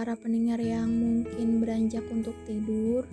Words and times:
para 0.00 0.16
pendengar 0.16 0.56
yang 0.64 0.88
mungkin 0.88 1.60
beranjak 1.60 2.00
untuk 2.08 2.32
tidur, 2.48 3.04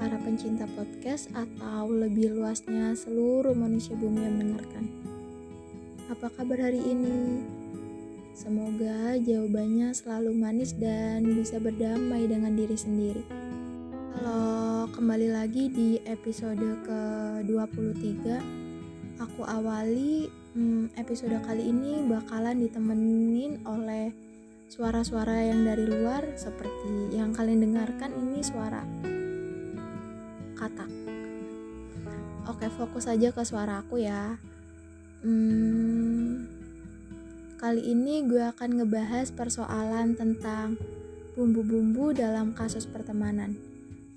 para 0.00 0.16
pencinta 0.24 0.64
podcast, 0.72 1.28
atau 1.36 1.92
lebih 1.92 2.32
luasnya 2.32 2.96
seluruh 2.96 3.52
manusia 3.52 3.92
bumi 3.92 4.24
yang 4.24 4.40
mendengarkan. 4.40 4.88
Apa 6.08 6.32
kabar 6.32 6.72
hari 6.72 6.80
ini? 6.80 7.44
Semoga 8.32 9.20
jawabannya 9.20 9.92
selalu 9.92 10.32
manis 10.32 10.72
dan 10.80 11.28
bisa 11.28 11.60
berdamai 11.60 12.24
dengan 12.24 12.56
diri 12.56 12.76
sendiri. 12.80 13.20
Halo, 14.16 14.88
kembali 14.96 15.28
lagi 15.28 15.68
di 15.68 16.00
episode 16.08 16.88
ke-23. 16.88 18.24
Aku 19.28 19.44
awali 19.44 20.24
hmm, 20.56 20.96
episode 20.96 21.36
kali 21.44 21.68
ini 21.68 22.00
bakalan 22.08 22.64
ditemenin 22.64 23.60
oleh 23.68 24.24
suara-suara 24.66 25.46
yang 25.46 25.62
dari 25.62 25.86
luar 25.86 26.26
seperti 26.34 27.14
yang 27.14 27.30
kalian 27.30 27.62
dengarkan 27.70 28.10
ini 28.18 28.42
suara 28.42 28.82
katak. 30.58 30.90
Oke, 32.50 32.66
fokus 32.74 33.06
aja 33.06 33.30
ke 33.30 33.46
suara 33.46 33.78
aku 33.78 34.02
ya. 34.02 34.34
Hmm, 35.22 36.50
kali 37.62 37.94
ini 37.94 38.26
gue 38.26 38.42
akan 38.42 38.82
ngebahas 38.82 39.30
persoalan 39.30 40.18
tentang 40.18 40.74
bumbu-bumbu 41.38 42.10
dalam 42.10 42.50
kasus 42.50 42.90
pertemanan. 42.90 43.54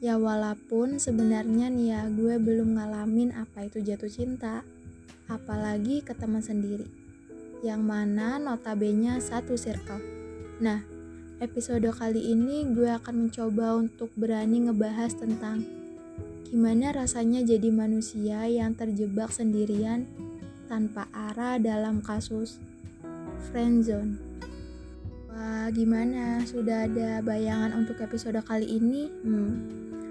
Ya 0.02 0.18
walaupun 0.18 0.98
sebenarnya 0.98 1.70
nih 1.70 1.88
ya 1.94 2.02
gue 2.10 2.42
belum 2.42 2.74
ngalamin 2.74 3.38
apa 3.38 3.70
itu 3.70 3.86
jatuh 3.86 4.10
cinta, 4.10 4.66
apalagi 5.30 6.02
ke 6.02 6.18
teman 6.18 6.42
sendiri. 6.42 6.90
Yang 7.62 7.82
mana 7.86 8.40
notabene 8.40 9.20
satu 9.20 9.60
circle 9.60 10.19
Nah, 10.60 10.84
episode 11.40 11.88
kali 11.96 12.36
ini 12.36 12.68
gue 12.76 12.92
akan 12.92 13.32
mencoba 13.32 13.80
untuk 13.80 14.12
berani 14.20 14.68
ngebahas 14.68 15.16
tentang 15.16 15.64
gimana 16.52 16.92
rasanya 16.92 17.48
jadi 17.48 17.72
manusia 17.72 18.44
yang 18.44 18.76
terjebak 18.76 19.32
sendirian 19.32 20.04
tanpa 20.68 21.08
arah 21.16 21.56
dalam 21.64 22.04
kasus 22.04 22.60
friendzone. 23.48 24.20
Wah, 25.32 25.72
gimana? 25.72 26.44
Sudah 26.44 26.92
ada 26.92 27.24
bayangan 27.24 27.80
untuk 27.80 28.04
episode 28.04 28.44
kali 28.44 28.68
ini? 28.68 29.08
Hmm, 29.24 29.56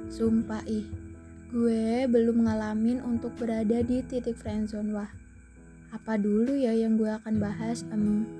sumpah 0.08 0.64
ih, 0.64 0.88
gue 1.52 2.08
belum 2.08 2.48
ngalamin 2.48 3.04
untuk 3.04 3.36
berada 3.36 3.84
di 3.84 4.00
titik 4.00 4.41
friendzone. 4.41 4.96
Wah, 4.96 5.12
apa 5.92 6.16
dulu 6.16 6.56
ya 6.56 6.72
yang 6.72 6.96
gue 6.96 7.12
akan 7.12 7.36
bahas? 7.36 7.84
Hmm, 7.92 8.38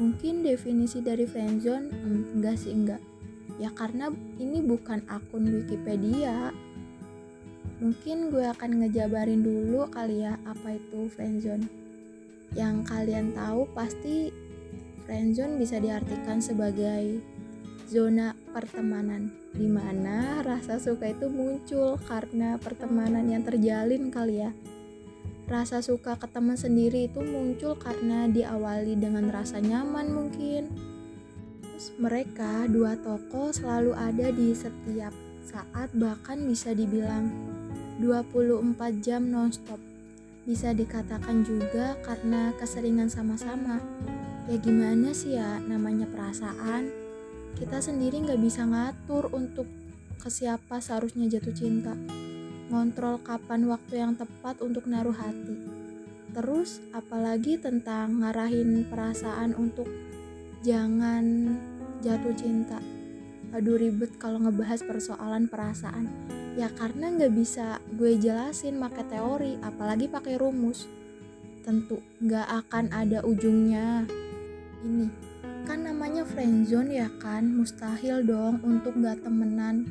Mungkin 0.00 0.40
definisi 0.40 1.04
dari 1.04 1.28
friendzone 1.28 1.92
hmm, 1.92 2.40
enggak 2.40 2.56
sih 2.56 2.72
enggak. 2.72 3.04
Ya 3.60 3.68
karena 3.76 4.08
ini 4.40 4.64
bukan 4.64 5.04
akun 5.12 5.44
Wikipedia. 5.52 6.56
Mungkin 7.84 8.32
gue 8.32 8.48
akan 8.48 8.80
ngejabarin 8.80 9.44
dulu 9.44 9.84
kali 9.92 10.24
ya 10.24 10.40
apa 10.48 10.80
itu 10.80 11.12
friendzone. 11.12 11.68
Yang 12.56 12.76
kalian 12.88 13.36
tahu 13.36 13.68
pasti 13.76 14.32
friendzone 15.04 15.60
bisa 15.60 15.76
diartikan 15.76 16.40
sebagai 16.40 17.20
zona 17.90 18.32
pertemanan 18.56 19.34
di 19.50 19.66
mana 19.66 20.40
rasa 20.46 20.78
suka 20.78 21.10
itu 21.10 21.26
muncul 21.26 21.98
karena 22.06 22.54
pertemanan 22.56 23.26
yang 23.26 23.42
terjalin 23.42 24.14
kali 24.14 24.46
ya 24.46 24.54
rasa 25.50 25.82
suka 25.82 26.14
ke 26.14 26.30
teman 26.30 26.54
sendiri 26.54 27.10
itu 27.10 27.18
muncul 27.18 27.74
karena 27.74 28.30
diawali 28.30 28.94
dengan 28.94 29.26
rasa 29.34 29.58
nyaman 29.58 30.14
mungkin. 30.14 30.70
Terus 31.66 31.90
mereka 31.98 32.70
dua 32.70 32.94
tokoh 32.94 33.50
selalu 33.50 33.90
ada 33.98 34.30
di 34.30 34.54
setiap 34.54 35.10
saat 35.42 35.90
bahkan 35.98 36.38
bisa 36.46 36.70
dibilang 36.70 37.34
24 37.98 39.02
jam 39.02 39.26
nonstop. 39.26 39.82
Bisa 40.46 40.70
dikatakan 40.70 41.42
juga 41.42 41.98
karena 42.06 42.54
keseringan 42.54 43.10
sama-sama. 43.10 43.82
Ya 44.46 44.56
gimana 44.56 45.10
sih 45.10 45.34
ya 45.34 45.58
namanya 45.66 46.06
perasaan. 46.06 46.94
Kita 47.58 47.82
sendiri 47.82 48.22
nggak 48.22 48.40
bisa 48.40 48.62
ngatur 48.62 49.34
untuk 49.34 49.66
ke 50.22 50.30
siapa 50.30 50.78
seharusnya 50.78 51.26
jatuh 51.26 51.52
cinta 51.52 52.19
ngontrol 52.70 53.18
kapan 53.20 53.66
waktu 53.66 53.98
yang 53.98 54.14
tepat 54.14 54.62
untuk 54.62 54.86
naruh 54.86 55.14
hati. 55.14 55.58
Terus, 56.30 56.78
apalagi 56.94 57.58
tentang 57.58 58.22
ngarahin 58.22 58.86
perasaan 58.86 59.58
untuk 59.58 59.90
jangan 60.62 61.58
jatuh 62.00 62.34
cinta. 62.38 62.78
Aduh 63.50 63.74
ribet 63.74 64.14
kalau 64.22 64.38
ngebahas 64.38 64.86
persoalan 64.86 65.50
perasaan. 65.50 66.06
Ya 66.54 66.70
karena 66.70 67.10
nggak 67.10 67.34
bisa 67.34 67.82
gue 67.98 68.14
jelasin 68.14 68.78
pakai 68.78 69.04
teori, 69.10 69.52
apalagi 69.58 70.06
pakai 70.06 70.38
rumus. 70.38 70.86
Tentu 71.66 71.98
nggak 72.22 72.46
akan 72.46 72.94
ada 72.94 73.26
ujungnya. 73.26 74.06
Ini 74.86 75.06
kan 75.66 75.82
namanya 75.82 76.22
friendzone 76.22 76.94
ya 76.94 77.10
kan, 77.18 77.50
mustahil 77.50 78.22
dong 78.22 78.62
untuk 78.62 78.94
nggak 78.94 79.26
temenan 79.26 79.86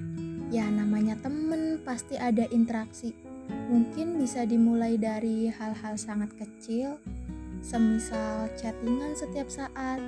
Ya 0.49 0.65
namanya 0.65 1.13
temen 1.21 1.77
pasti 1.85 2.17
ada 2.17 2.49
interaksi. 2.49 3.13
Mungkin 3.69 4.17
bisa 4.17 4.49
dimulai 4.49 4.97
dari 4.97 5.45
hal-hal 5.45 5.93
sangat 5.93 6.33
kecil, 6.41 6.97
semisal 7.61 8.49
chattingan 8.57 9.13
setiap 9.13 9.45
saat, 9.45 10.01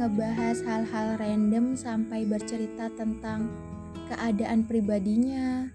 ngebahas 0.00 0.64
hal-hal 0.64 1.20
random 1.20 1.76
sampai 1.76 2.24
bercerita 2.24 2.88
tentang 2.96 3.52
keadaan 4.08 4.64
pribadinya, 4.64 5.68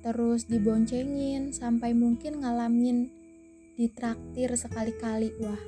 terus 0.00 0.48
diboncengin 0.48 1.52
sampai 1.52 1.92
mungkin 1.92 2.40
ngalamin 2.40 3.12
ditraktir 3.76 4.56
sekali-kali. 4.56 5.36
Wah, 5.44 5.60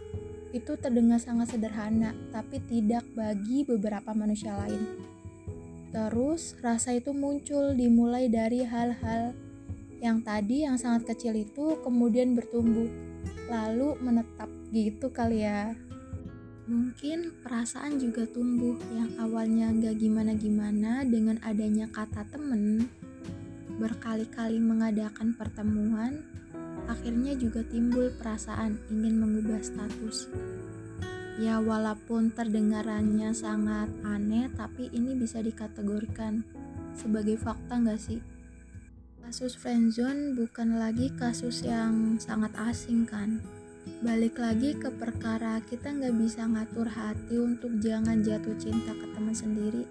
itu 0.56 0.81
terdengar 0.81 1.20
sangat 1.20 1.53
sederhana, 1.53 2.16
tapi 2.32 2.56
tidak 2.72 3.04
bagi 3.12 3.69
beberapa 3.69 4.16
manusia 4.16 4.56
lain. 4.56 5.09
Terus 5.90 6.54
rasa 6.62 6.94
itu 6.94 7.10
muncul 7.10 7.74
dimulai 7.74 8.30
dari 8.30 8.62
hal-hal 8.62 9.34
yang 10.00 10.22
tadi 10.22 10.64
yang 10.64 10.80
sangat 10.80 11.12
kecil 11.12 11.34
itu 11.36 11.76
kemudian 11.82 12.32
bertumbuh 12.32 12.88
lalu 13.50 13.98
menetap 13.98 14.48
gitu 14.70 15.10
kali 15.10 15.42
ya. 15.42 15.74
Mungkin 16.70 17.42
perasaan 17.42 17.98
juga 17.98 18.22
tumbuh 18.30 18.78
yang 18.94 19.10
awalnya 19.18 19.74
nggak 19.74 19.98
gimana-gimana 19.98 21.02
dengan 21.02 21.42
adanya 21.42 21.90
kata 21.90 22.22
temen 22.30 22.86
berkali-kali 23.80 24.62
mengadakan 24.62 25.34
pertemuan 25.34 26.22
akhirnya 26.86 27.32
juga 27.34 27.64
timbul 27.66 28.12
perasaan 28.20 28.76
ingin 28.92 29.18
mengubah 29.18 29.58
status 29.64 30.28
Ya 31.40 31.56
walaupun 31.56 32.36
terdengarannya 32.36 33.32
sangat 33.32 33.88
aneh 34.04 34.52
tapi 34.52 34.92
ini 34.92 35.16
bisa 35.16 35.40
dikategorikan 35.40 36.44
sebagai 36.92 37.40
fakta 37.40 37.80
nggak 37.80 37.96
sih? 37.96 38.20
Kasus 39.24 39.56
friendzone 39.56 40.36
bukan 40.36 40.76
lagi 40.76 41.08
kasus 41.16 41.64
yang 41.64 42.20
sangat 42.20 42.52
asing 42.60 43.08
kan? 43.08 43.40
Balik 44.04 44.36
lagi 44.36 44.76
ke 44.76 44.92
perkara 44.92 45.64
kita 45.64 45.88
nggak 45.88 46.12
bisa 46.20 46.44
ngatur 46.44 46.92
hati 46.92 47.40
untuk 47.40 47.72
jangan 47.80 48.20
jatuh 48.20 48.60
cinta 48.60 48.92
ke 48.92 49.06
teman 49.16 49.32
sendiri. 49.32 49.88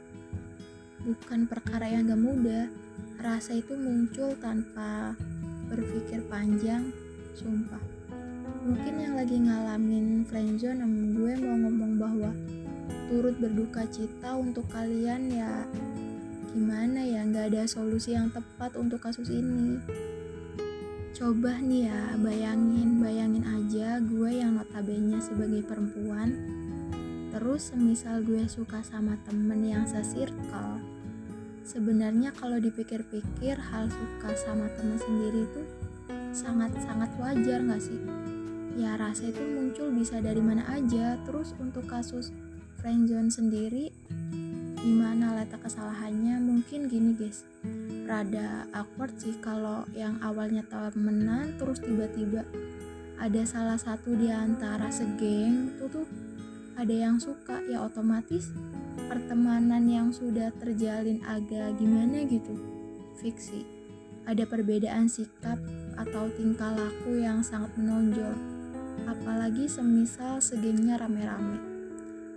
Bukan 1.02 1.50
perkara 1.50 1.90
yang 1.90 2.14
gak 2.14 2.22
mudah. 2.22 2.70
Rasa 3.26 3.58
itu 3.58 3.74
muncul 3.74 4.38
tanpa 4.38 5.18
berpikir 5.66 6.22
panjang, 6.30 6.94
sumpah 7.34 8.00
mungkin 8.66 8.94
yang 9.00 9.09
lagi 9.20 9.36
ngalamin 9.36 10.24
friendzone 10.32 10.80
gue 11.12 11.36
mau 11.44 11.68
ngomong 11.68 12.00
bahwa 12.00 12.32
turut 13.12 13.36
berduka 13.36 13.84
cita 13.92 14.32
untuk 14.32 14.64
kalian 14.72 15.28
ya 15.36 15.68
gimana 16.56 17.04
ya 17.04 17.28
nggak 17.28 17.52
ada 17.52 17.68
solusi 17.68 18.16
yang 18.16 18.32
tepat 18.32 18.80
untuk 18.80 19.04
kasus 19.04 19.28
ini. 19.28 19.76
Coba 21.12 21.60
nih 21.60 21.92
ya 21.92 22.16
bayangin 22.16 23.04
bayangin 23.04 23.44
aja 23.44 24.00
gue 24.00 24.40
yang 24.40 24.56
notabene 24.56 25.20
sebagai 25.20 25.68
perempuan 25.68 26.40
terus 27.36 27.76
semisal 27.76 28.24
gue 28.24 28.48
suka 28.48 28.80
sama 28.88 29.20
temen 29.28 29.68
yang 29.68 29.84
sesirkel 29.84 30.80
sebenarnya 31.68 32.32
kalau 32.40 32.56
dipikir-pikir 32.56 33.60
hal 33.60 33.92
suka 33.92 34.32
sama 34.40 34.72
temen 34.80 34.96
sendiri 34.96 35.44
itu 35.44 35.62
sangat-sangat 36.32 37.12
wajar 37.20 37.60
gak 37.68 37.84
sih 37.84 38.00
ya 38.76 39.00
rasa 39.00 39.32
itu 39.32 39.42
muncul 39.42 39.90
bisa 39.96 40.20
dari 40.20 40.44
mana 40.44 40.68
aja. 40.70 41.18
Terus 41.26 41.56
untuk 41.58 41.88
kasus 41.90 42.30
friendzone 42.84 43.32
sendiri 43.32 43.90
gimana 44.80 45.40
letak 45.40 45.66
kesalahannya? 45.66 46.38
Mungkin 46.44 46.92
gini 46.92 47.16
guys. 47.18 47.48
Rada 48.10 48.66
awkward 48.74 49.14
sih 49.18 49.38
kalau 49.42 49.86
yang 49.94 50.18
awalnya 50.22 50.66
temenan 50.66 51.56
terus 51.62 51.82
tiba-tiba 51.82 52.42
ada 53.20 53.44
salah 53.44 53.76
satu 53.76 54.16
di 54.16 54.32
antara 54.32 54.88
segeng 54.88 55.76
itu 55.76 55.86
tuh 55.92 56.08
ada 56.80 56.96
yang 56.96 57.20
suka 57.20 57.60
ya 57.68 57.84
otomatis 57.84 58.56
pertemanan 59.12 59.84
yang 59.92 60.08
sudah 60.16 60.48
terjalin 60.64 61.20
agak 61.28 61.76
gimana 61.76 62.24
gitu 62.24 62.56
fiksi 63.20 63.68
ada 64.24 64.48
perbedaan 64.48 65.12
sikap 65.12 65.60
atau 66.00 66.32
tingkah 66.40 66.72
laku 66.72 67.20
yang 67.20 67.44
sangat 67.44 67.76
menonjol 67.76 68.59
apalagi 69.06 69.66
semisal 69.66 70.38
segengnya 70.44 71.00
rame-rame. 71.00 71.60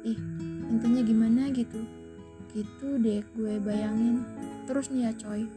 Ih 0.03 0.19
intinya 0.69 1.03
gimana 1.05 1.53
gitu? 1.53 1.85
Gitu 2.53 2.89
deh 3.01 3.23
gue 3.37 3.55
bayangin. 3.61 4.25
Terus 4.69 4.93
nih 4.93 5.09
ya 5.09 5.13
coy. 5.17 5.49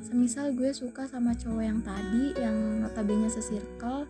Semisal 0.00 0.56
gue 0.56 0.72
suka 0.72 1.04
sama 1.04 1.36
cowok 1.36 1.64
yang 1.64 1.80
tadi 1.84 2.32
yang 2.40 2.80
notabene 2.80 3.28
sesirkel 3.28 4.08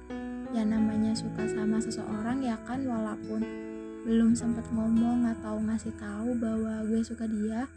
ya 0.53 0.62
namanya 0.62 1.17
suka 1.17 1.49
sama 1.49 1.81
seseorang 1.81 2.44
ya 2.44 2.55
kan 2.69 2.85
walaupun 2.85 3.41
belum 4.03 4.35
sempat 4.35 4.67
ngomong 4.75 5.25
atau 5.39 5.62
ngasih 5.62 5.94
tahu 5.97 6.35
bahwa 6.37 6.83
gue 6.87 7.00
suka 7.06 7.25
dia 7.25 7.71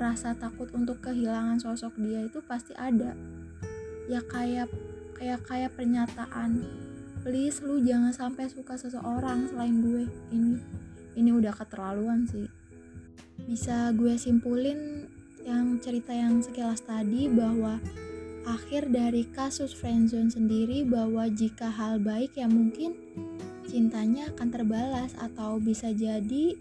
rasa 0.00 0.32
takut 0.32 0.72
untuk 0.72 1.04
kehilangan 1.04 1.60
sosok 1.60 1.92
dia 2.00 2.24
itu 2.24 2.40
pasti 2.44 2.72
ada. 2.76 3.12
Ya 4.08 4.24
kayak 4.24 4.72
kayak 5.20 5.44
kayak 5.44 5.76
pernyataan 5.76 6.64
please 7.20 7.60
lu 7.60 7.84
jangan 7.84 8.12
sampai 8.12 8.48
suka 8.48 8.80
seseorang 8.80 9.48
selain 9.52 9.84
gue. 9.84 10.04
Ini 10.32 10.52
ini 11.20 11.30
udah 11.36 11.52
keterlaluan 11.52 12.24
sih. 12.24 12.48
Bisa 13.44 13.92
gue 13.92 14.16
simpulin 14.16 15.08
yang 15.44 15.80
cerita 15.80 16.12
yang 16.12 16.40
sekilas 16.40 16.84
tadi 16.84 17.28
bahwa 17.28 17.80
akhir 18.48 18.88
dari 18.88 19.28
kasus 19.28 19.76
friendzone 19.76 20.32
sendiri 20.32 20.84
bahwa 20.84 21.28
jika 21.28 21.68
hal 21.68 22.00
baik 22.00 22.36
ya 22.36 22.48
mungkin 22.48 22.96
cintanya 23.68 24.32
akan 24.34 24.48
terbalas 24.50 25.12
atau 25.20 25.60
bisa 25.60 25.92
jadi 25.92 26.56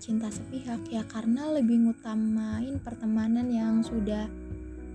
cinta 0.00 0.32
sepihak 0.32 0.80
ya 0.88 1.04
karena 1.06 1.52
lebih 1.52 1.84
ngutamain 1.84 2.80
pertemanan 2.80 3.52
yang 3.52 3.84
sudah 3.84 4.30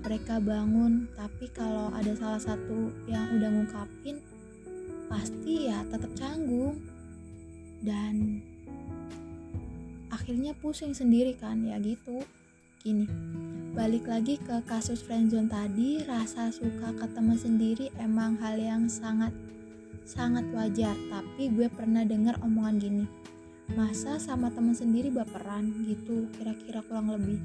mereka 0.04 0.42
bangun. 0.42 1.08
Tapi 1.16 1.48
kalau 1.56 1.94
ada 1.96 2.12
salah 2.18 2.42
satu 2.42 2.92
yang 3.08 3.40
udah 3.40 3.50
ngungkapin 3.50 4.19
pasti 5.13 5.69
ya 5.69 5.86
tetap 5.94 6.10
canggung. 6.18 6.81
Dan 7.86 8.42
akhirnya 10.10 10.57
pusing 10.57 10.98
sendiri 10.98 11.38
kan 11.38 11.62
ya 11.62 11.77
gitu. 11.77 12.25
Gini 12.81 13.06
balik 13.74 14.06
lagi 14.06 14.38
ke 14.38 14.62
kasus 14.69 15.01
friendzone 15.01 15.50
tadi 15.50 16.01
rasa 16.06 16.54
suka 16.54 16.94
ke 16.94 17.06
teman 17.10 17.38
sendiri 17.38 17.89
emang 17.98 18.38
hal 18.42 18.57
yang 18.57 18.89
sangat 18.89 19.30
sangat 20.10 20.50
wajar. 20.50 20.98
Tapi 21.13 21.54
gue 21.54 21.69
pernah 21.69 22.01
dengar 22.01 22.42
omongan 22.42 22.77
gini 22.81 23.06
masa 23.74 24.19
sama 24.19 24.51
teman 24.51 24.75
sendiri 24.75 25.07
baperan? 25.07 25.71
gitu 25.88 26.27
kira-kira 26.36 26.83
kurang 26.83 27.13
lebih. 27.13 27.39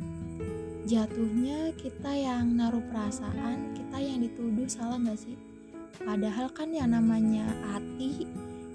Jatuhnya 0.88 1.76
kita 1.76 2.16
yang 2.16 2.56
naruh 2.56 2.82
perasaan 2.88 3.76
kita 3.76 4.00
yang 4.00 4.24
dituduh 4.24 4.66
salah 4.66 4.96
gak 4.96 5.20
sih 5.20 5.47
padahal 6.02 6.50
kan 6.54 6.70
yang 6.70 6.94
namanya 6.94 7.46
hati 7.74 8.26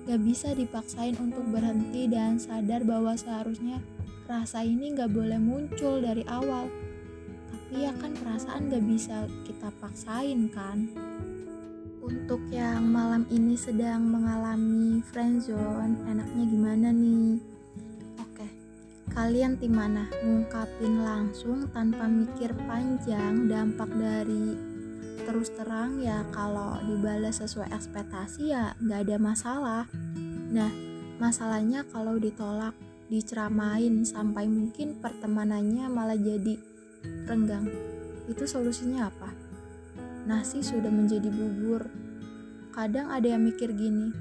gak 0.04 0.20
bisa 0.20 0.52
dipaksain 0.52 1.16
untuk 1.20 1.48
berhenti 1.48 2.12
dan 2.12 2.36
sadar 2.36 2.84
bahwa 2.84 3.16
seharusnya 3.16 3.80
rasa 4.28 4.64
ini 4.64 4.92
gak 4.96 5.12
boleh 5.12 5.40
muncul 5.40 6.04
dari 6.04 6.28
awal 6.28 6.68
tapi 7.52 7.88
ya 7.88 7.94
kan 7.96 8.12
perasaan 8.18 8.68
gak 8.68 8.84
bisa 8.84 9.28
kita 9.48 9.72
paksain 9.80 10.52
kan 10.52 10.92
untuk 12.04 12.44
yang 12.52 12.84
malam 12.92 13.24
ini 13.32 13.56
sedang 13.56 14.04
mengalami 14.04 15.00
friendzone, 15.08 16.04
enaknya 16.04 16.44
gimana 16.52 16.88
nih? 16.92 17.40
Oke, 18.20 18.48
kalian 19.16 19.56
tim 19.56 19.72
mana? 19.72 20.04
Ngungkapin 20.20 21.00
langsung 21.00 21.72
tanpa 21.72 22.04
mikir 22.12 22.52
panjang 22.68 23.48
dampak 23.48 23.88
dari 23.96 24.73
terus 25.34 25.50
terang 25.58 25.98
ya 25.98 26.22
kalau 26.30 26.78
dibalas 26.86 27.42
sesuai 27.42 27.74
ekspektasi 27.74 28.54
ya 28.54 28.78
nggak 28.78 29.10
ada 29.10 29.18
masalah. 29.18 29.84
Nah, 30.54 30.70
masalahnya 31.18 31.82
kalau 31.90 32.22
ditolak, 32.22 32.78
diceramain 33.10 34.06
sampai 34.06 34.46
mungkin 34.46 35.02
pertemanannya 35.02 35.90
malah 35.90 36.14
jadi 36.14 36.62
renggang. 37.26 37.66
Itu 38.30 38.46
solusinya 38.46 39.10
apa? 39.10 39.34
nasi 40.24 40.64
sudah 40.64 40.88
menjadi 40.88 41.28
bubur. 41.28 41.84
Kadang 42.72 43.12
ada 43.12 43.28
yang 43.28 43.44
mikir 43.44 43.76
gini, 43.76 44.14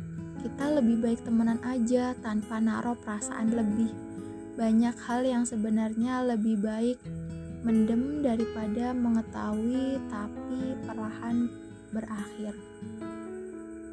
kita 0.42 0.80
lebih 0.80 0.98
baik 0.98 1.20
temenan 1.22 1.62
aja 1.62 2.16
tanpa 2.20 2.58
naruh 2.58 2.98
perasaan 2.98 3.54
lebih. 3.54 3.92
Banyak 4.58 4.96
hal 5.06 5.22
yang 5.22 5.44
sebenarnya 5.46 6.26
lebih 6.26 6.58
baik 6.60 6.98
mendem 7.62 8.26
daripada 8.26 8.90
mengetahui 8.90 10.02
tapi 10.10 10.74
perlahan 10.82 11.46
berakhir. 11.94 12.58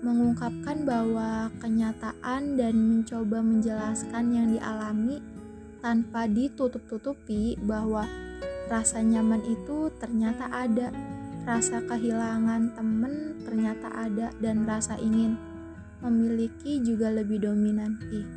Mengungkapkan 0.02 0.88
bahwa 0.90 1.54
kenyataan 1.62 2.58
dan 2.58 2.76
mencoba 2.76 3.46
menjelaskan 3.46 4.26
yang 4.34 4.48
dialami 4.58 5.22
tanpa 5.86 6.26
ditutup-tutupi 6.26 7.62
bahwa 7.62 8.10
rasa 8.72 9.06
nyaman 9.06 9.44
itu 9.46 9.94
ternyata 10.02 10.50
ada 10.50 10.90
rasa 11.46 11.82
kehilangan 11.86 12.74
temen 12.74 13.38
ternyata 13.46 13.88
ada 13.92 14.34
dan 14.42 14.66
rasa 14.66 14.98
ingin 14.98 15.38
memiliki 16.02 16.82
juga 16.82 17.14
lebih 17.14 17.44
dominan. 17.44 18.00
Ih 18.10 18.28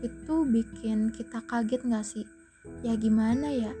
itu 0.00 0.48
bikin 0.48 1.12
kita 1.12 1.44
kaget 1.44 1.84
gak 1.84 2.06
sih? 2.06 2.24
Ya 2.80 2.96
gimana 2.96 3.52
ya 3.52 3.72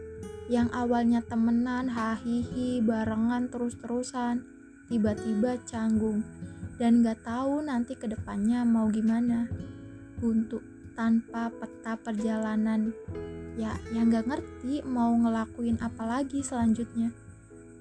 yang 0.50 0.66
awalnya 0.74 1.22
temenan 1.22 1.86
hahihi 1.86 2.82
barengan 2.82 3.46
terus-terusan 3.54 4.42
tiba-tiba 4.90 5.62
canggung 5.62 6.26
dan 6.74 7.06
gak 7.06 7.22
tahu 7.22 7.62
nanti 7.62 7.94
ke 7.94 8.10
depannya 8.10 8.66
mau 8.66 8.90
gimana. 8.90 9.46
Buntu 10.18 10.58
tanpa 10.98 11.54
peta 11.54 11.94
perjalanan 11.94 12.90
ya 13.54 13.78
yang 13.94 14.10
gak 14.10 14.26
ngerti 14.26 14.82
mau 14.82 15.14
ngelakuin 15.14 15.78
apa 15.78 16.18
lagi 16.18 16.42
selanjutnya. 16.42 17.14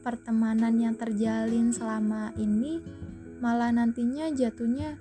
Pertemanan 0.05 0.77
yang 0.77 0.93
terjalin 0.93 1.73
selama 1.73 2.37
ini 2.37 2.77
malah 3.41 3.73
nantinya 3.73 4.29
jatuhnya 4.29 4.93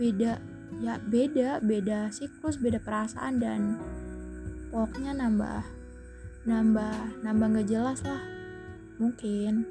beda 0.00 0.40
ya 0.80 0.96
beda 1.04 1.60
beda 1.60 2.08
siklus 2.08 2.56
beda 2.56 2.80
perasaan 2.80 3.38
dan 3.38 3.76
pokoknya 4.72 5.14
nambah 5.14 5.83
nambah 6.44 7.24
nambah 7.24 7.46
nggak 7.56 7.68
jelas 7.68 8.00
lah 8.04 8.20
mungkin 9.00 9.64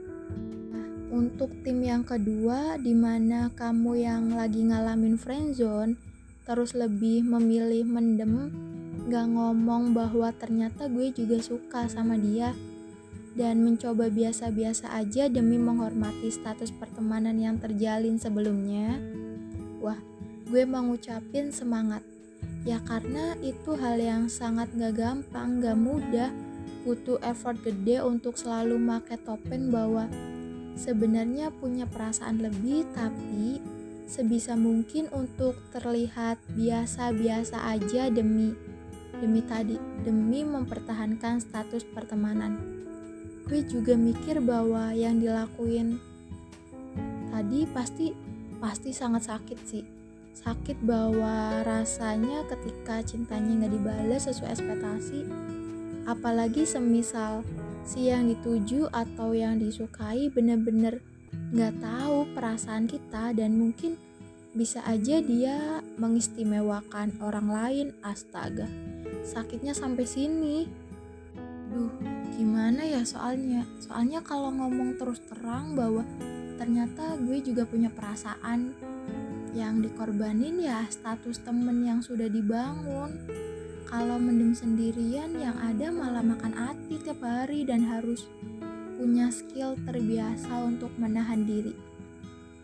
nah, 0.74 0.88
untuk 1.14 1.54
tim 1.62 1.80
yang 1.86 2.02
kedua 2.02 2.82
di 2.82 2.98
mana 2.98 3.54
kamu 3.54 3.92
yang 4.02 4.34
lagi 4.34 4.66
ngalamin 4.66 5.16
friendzone 5.16 5.96
terus 6.44 6.76
lebih 6.76 7.24
memilih 7.24 7.88
mendem 7.88 8.52
gak 9.08 9.28
ngomong 9.32 9.92
bahwa 9.92 10.32
ternyata 10.36 10.88
gue 10.88 11.12
juga 11.12 11.40
suka 11.44 11.88
sama 11.92 12.16
dia 12.16 12.56
dan 13.34 13.66
mencoba 13.66 14.08
biasa-biasa 14.14 14.94
aja 14.94 15.26
demi 15.28 15.58
menghormati 15.58 16.30
status 16.30 16.70
pertemanan 16.70 17.34
yang 17.42 17.58
terjalin 17.58 18.22
sebelumnya. 18.22 19.02
Wah, 19.82 19.98
gue 20.48 20.64
mau 20.70 20.86
ngucapin 20.86 21.50
semangat. 21.50 22.06
Ya 22.64 22.80
karena 22.86 23.36
itu 23.44 23.76
hal 23.76 24.00
yang 24.00 24.30
sangat 24.30 24.72
gak 24.78 24.96
gampang, 24.96 25.60
gak 25.60 25.76
mudah, 25.76 26.30
butuh 26.84 27.20
effort 27.24 27.60
gede 27.64 28.04
untuk 28.04 28.36
selalu 28.36 28.76
make 28.76 29.16
topeng 29.24 29.72
bahwa 29.72 30.12
sebenarnya 30.76 31.54
punya 31.54 31.88
perasaan 31.88 32.44
lebih 32.44 32.84
tapi 32.92 33.64
sebisa 34.10 34.54
mungkin 34.60 35.08
untuk 35.16 35.56
terlihat 35.72 36.38
biasa-biasa 36.54 37.72
aja 37.72 38.12
demi 38.12 38.52
demi 39.18 39.40
tadi 39.46 39.80
demi 40.04 40.44
mempertahankan 40.44 41.40
status 41.40 41.88
pertemanan. 41.88 42.60
Gue 43.48 43.64
juga 43.64 43.96
mikir 43.96 44.44
bahwa 44.44 44.92
yang 44.92 45.24
dilakuin 45.24 46.00
tadi 47.32 47.64
pasti 47.72 48.12
pasti 48.60 48.92
sangat 48.92 49.32
sakit 49.32 49.60
sih. 49.64 49.86
Sakit 50.34 50.82
bahwa 50.84 51.62
rasanya 51.64 52.44
ketika 52.50 53.00
cintanya 53.06 53.64
nggak 53.64 53.74
dibalas 53.78 54.28
sesuai 54.28 54.52
ekspektasi 54.52 55.22
apalagi 56.04 56.68
semisal 56.68 57.46
si 57.84 58.08
yang 58.12 58.32
dituju 58.32 58.88
atau 58.92 59.36
yang 59.36 59.60
disukai 59.60 60.32
bener-bener 60.32 61.04
nggak 61.54 61.80
tahu 61.84 62.26
perasaan 62.34 62.90
kita 62.90 63.36
dan 63.36 63.56
mungkin 63.60 64.00
bisa 64.54 64.86
aja 64.86 65.18
dia 65.18 65.82
mengistimewakan 65.98 67.18
orang 67.26 67.48
lain. 67.50 67.88
Astaga 68.06 68.70
sakitnya 69.26 69.74
sampai 69.74 70.06
sini. 70.06 70.70
Duh 71.74 71.90
gimana 72.38 72.86
ya 72.86 73.02
soalnya? 73.02 73.66
Soalnya 73.82 74.22
kalau 74.22 74.54
ngomong 74.54 75.02
terus 75.02 75.22
terang 75.26 75.74
bahwa 75.74 76.06
ternyata 76.62 77.18
gue 77.18 77.42
juga 77.42 77.66
punya 77.66 77.90
perasaan 77.90 78.78
Yang 79.54 79.90
dikorbanin 79.90 80.66
ya 80.66 80.82
status 80.90 81.38
temen 81.46 81.86
yang 81.86 82.02
sudah 82.02 82.26
dibangun. 82.26 83.14
Kalau 83.94 84.18
mendem 84.18 84.58
sendirian 84.58 85.38
yang 85.38 85.54
ada 85.62 85.94
malah 85.94 86.26
makan 86.26 86.50
hati 86.58 86.98
tiap 87.06 87.22
hari 87.22 87.62
dan 87.62 87.86
harus 87.86 88.26
punya 88.98 89.30
skill 89.30 89.78
terbiasa 89.86 90.50
untuk 90.66 90.90
menahan 90.98 91.46
diri. 91.46 91.78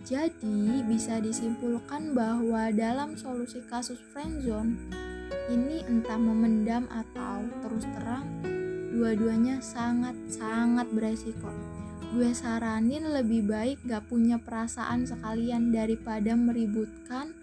Jadi, 0.01 0.81
bisa 0.89 1.21
disimpulkan 1.21 2.17
bahwa 2.17 2.73
dalam 2.73 3.13
solusi 3.13 3.61
kasus 3.69 4.01
friendzone, 4.09 4.73
ini 5.53 5.85
entah 5.85 6.17
memendam 6.17 6.89
atau 6.89 7.45
terus 7.61 7.85
terang, 7.93 8.25
dua-duanya 8.89 9.61
sangat-sangat 9.61 10.89
beresiko. 10.89 11.53
Gue 12.09 12.33
saranin 12.33 13.05
lebih 13.05 13.45
baik 13.45 13.85
gak 13.85 14.09
punya 14.09 14.41
perasaan 14.41 15.05
sekalian 15.05 15.69
daripada 15.69 16.33
meributkan 16.33 17.37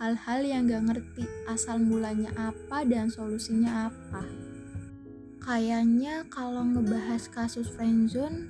hal-hal 0.00 0.40
yang 0.40 0.64
gak 0.64 0.80
ngerti 0.88 1.28
asal 1.44 1.76
mulanya 1.76 2.32
apa 2.40 2.88
dan 2.88 3.12
solusinya 3.12 3.92
apa. 3.92 4.24
Kayaknya 5.44 6.24
kalau 6.32 6.64
ngebahas 6.64 7.28
kasus 7.28 7.68
friendzone, 7.68 8.48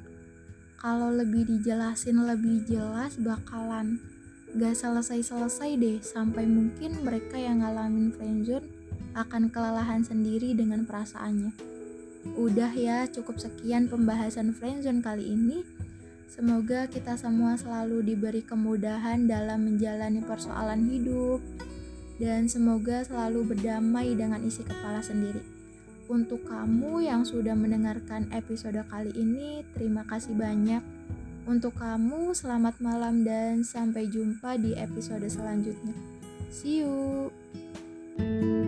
kalau 0.79 1.11
lebih 1.11 1.51
dijelasin 1.51 2.23
lebih 2.23 2.63
jelas 2.71 3.19
bakalan 3.19 3.99
gak 4.55 4.79
selesai-selesai 4.79 5.71
deh 5.75 5.99
sampai 5.99 6.47
mungkin 6.47 7.03
mereka 7.03 7.35
yang 7.35 7.67
ngalamin 7.67 8.15
friendzone 8.15 8.71
akan 9.19 9.51
kelelahan 9.51 10.07
sendiri 10.07 10.55
dengan 10.55 10.87
perasaannya. 10.87 11.51
Udah 12.39 12.71
ya, 12.79 13.11
cukup 13.11 13.43
sekian 13.43 13.91
pembahasan 13.91 14.55
friendzone 14.55 15.03
kali 15.03 15.35
ini. 15.35 15.67
Semoga 16.31 16.87
kita 16.87 17.19
semua 17.19 17.59
selalu 17.59 18.07
diberi 18.07 18.47
kemudahan 18.47 19.27
dalam 19.27 19.67
menjalani 19.67 20.23
persoalan 20.23 20.87
hidup, 20.87 21.43
dan 22.23 22.47
semoga 22.47 23.03
selalu 23.03 23.51
berdamai 23.51 24.15
dengan 24.15 24.39
isi 24.47 24.63
kepala 24.63 25.03
sendiri. 25.03 25.43
Untuk 26.07 26.47
kamu 26.47 27.03
yang 27.03 27.27
sudah 27.27 27.59
mendengarkan 27.59 28.31
episode 28.31 28.79
kali 28.87 29.11
ini, 29.19 29.67
terima 29.75 30.07
kasih 30.07 30.39
banyak. 30.39 30.83
Untuk 31.51 31.75
kamu, 31.75 32.31
selamat 32.31 32.79
malam 32.79 33.27
dan 33.27 33.67
sampai 33.67 34.07
jumpa 34.07 34.55
di 34.55 34.79
episode 34.79 35.27
selanjutnya. 35.27 35.99
See 36.47 36.87
you. 36.87 38.60